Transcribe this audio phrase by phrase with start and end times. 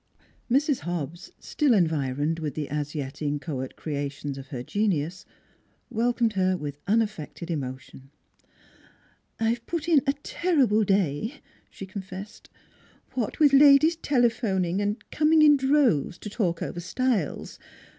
[0.49, 0.79] Mrs.
[0.79, 5.25] Hobbs, still environed with the as yet inchoate creations of her genius,
[5.91, 8.09] welcomed her with unaffected emotion."
[9.39, 11.35] I've put in a terrible day,"
[11.69, 12.49] she confessed."
[13.13, 17.59] What with ladies telephoning, and coming in droves to talk over styles...